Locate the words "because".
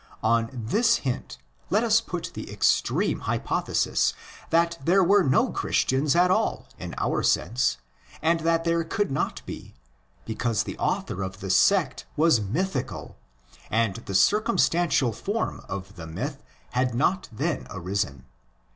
10.25-10.63